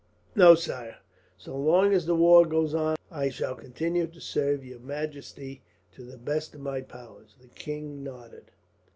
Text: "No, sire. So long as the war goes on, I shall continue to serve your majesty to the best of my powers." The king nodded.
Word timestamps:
"No, 0.35 0.55
sire. 0.55 0.97
So 1.37 1.55
long 1.55 1.93
as 1.93 2.07
the 2.07 2.15
war 2.15 2.43
goes 2.47 2.73
on, 2.73 2.97
I 3.11 3.29
shall 3.29 3.53
continue 3.53 4.07
to 4.07 4.19
serve 4.19 4.65
your 4.65 4.79
majesty 4.79 5.61
to 5.91 6.03
the 6.03 6.17
best 6.17 6.55
of 6.55 6.61
my 6.61 6.81
powers." 6.81 7.35
The 7.39 7.49
king 7.49 8.03
nodded. 8.03 8.49